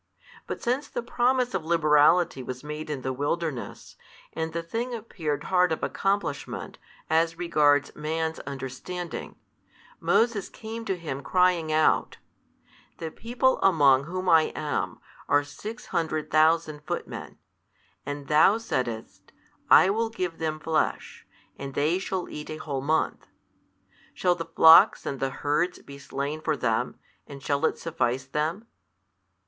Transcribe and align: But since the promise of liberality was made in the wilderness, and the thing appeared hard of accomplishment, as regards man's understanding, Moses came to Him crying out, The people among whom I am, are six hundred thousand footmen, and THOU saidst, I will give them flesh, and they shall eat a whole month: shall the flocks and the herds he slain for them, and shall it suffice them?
But 0.47 0.63
since 0.63 0.87
the 0.87 1.03
promise 1.03 1.53
of 1.53 1.63
liberality 1.63 2.41
was 2.41 2.63
made 2.63 2.89
in 2.89 3.03
the 3.03 3.13
wilderness, 3.13 3.95
and 4.33 4.51
the 4.51 4.63
thing 4.63 4.95
appeared 4.95 5.43
hard 5.43 5.71
of 5.71 5.83
accomplishment, 5.83 6.79
as 7.07 7.37
regards 7.37 7.95
man's 7.95 8.39
understanding, 8.39 9.35
Moses 9.99 10.49
came 10.49 10.85
to 10.85 10.97
Him 10.97 11.21
crying 11.21 11.71
out, 11.71 12.17
The 12.97 13.11
people 13.11 13.59
among 13.61 14.05
whom 14.05 14.27
I 14.27 14.51
am, 14.55 14.97
are 15.29 15.43
six 15.43 15.85
hundred 15.85 16.31
thousand 16.31 16.81
footmen, 16.83 17.37
and 18.03 18.27
THOU 18.27 18.57
saidst, 18.57 19.31
I 19.69 19.91
will 19.91 20.09
give 20.09 20.39
them 20.39 20.59
flesh, 20.59 21.27
and 21.59 21.75
they 21.75 21.99
shall 21.99 22.27
eat 22.27 22.49
a 22.49 22.57
whole 22.57 22.81
month: 22.81 23.27
shall 24.15 24.33
the 24.33 24.45
flocks 24.45 25.05
and 25.05 25.19
the 25.19 25.29
herds 25.29 25.79
he 25.87 25.99
slain 25.99 26.41
for 26.41 26.57
them, 26.57 26.97
and 27.27 27.43
shall 27.43 27.63
it 27.67 27.77
suffice 27.77 28.25
them? 28.25 28.65